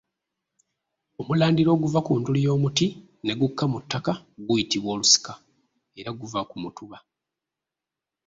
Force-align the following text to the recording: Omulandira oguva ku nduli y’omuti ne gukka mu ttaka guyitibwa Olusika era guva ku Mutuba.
Omulandira 1.19 1.69
oguva 1.75 1.99
ku 2.07 2.13
nduli 2.19 2.39
y’omuti 2.45 2.87
ne 3.25 3.33
gukka 3.39 3.63
mu 3.71 3.79
ttaka 3.83 4.13
guyitibwa 4.47 4.89
Olusika 4.95 5.33
era 5.99 6.09
guva 6.19 6.39
ku 6.49 6.55
Mutuba. 6.63 6.97